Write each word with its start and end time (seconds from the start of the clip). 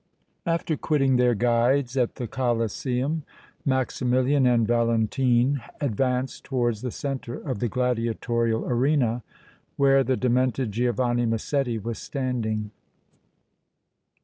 After 0.47 0.75
quitting 0.75 1.17
their 1.17 1.35
guides 1.35 1.95
at 1.95 2.15
the 2.15 2.25
Colosseum 2.25 3.21
Maximilian 3.63 4.47
and 4.47 4.65
Valentine 4.67 5.61
advanced 5.79 6.43
towards 6.43 6.81
the 6.81 6.89
centre 6.89 7.35
of 7.35 7.59
the 7.59 7.69
gladiatorial 7.69 8.65
arena 8.65 9.21
where 9.77 10.03
the 10.03 10.17
demented 10.17 10.71
Giovanni 10.71 11.27
Massetti 11.27 11.77
was 11.77 11.99
standing. 11.99 12.71